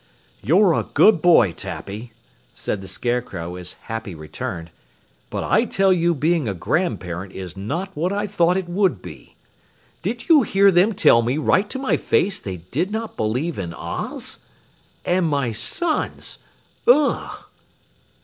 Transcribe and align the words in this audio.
"You're 0.41 0.73
a 0.73 0.83
good 0.95 1.21
boy, 1.21 1.51
Tappy," 1.51 2.11
said 2.55 2.81
the 2.81 2.87
Scarecrow 2.87 3.55
as 3.55 3.73
Happy 3.83 4.15
returned, 4.15 4.71
"but 5.29 5.43
I 5.43 5.63
tell 5.65 5.93
you 5.93 6.15
being 6.15 6.47
a 6.47 6.55
grandparent 6.55 7.33
is 7.33 7.55
not 7.55 7.95
what 7.95 8.11
I 8.11 8.25
thought 8.25 8.57
it 8.57 8.67
would 8.67 9.03
be. 9.03 9.35
Did 10.01 10.27
you 10.27 10.41
hear 10.41 10.71
them 10.71 10.93
tell 10.93 11.21
me 11.21 11.37
right 11.37 11.69
to 11.69 11.77
my 11.77 11.97
face 11.97 12.39
they 12.39 12.57
did 12.57 12.89
not 12.89 13.15
believe 13.15 13.59
in 13.59 13.75
Oz? 13.75 14.39
And 15.05 15.27
my 15.29 15.51
sons 15.51 16.39
ugh!" 16.87 17.43